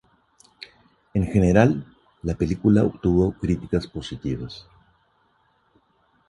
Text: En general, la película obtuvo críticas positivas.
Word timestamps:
En 1.13 1.27
general, 1.27 1.85
la 2.23 2.33
película 2.33 2.81
obtuvo 2.81 3.33
críticas 3.33 3.85
positivas. 3.85 4.67